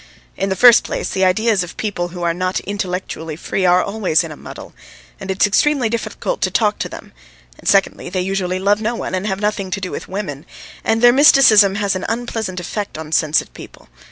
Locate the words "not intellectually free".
2.33-3.67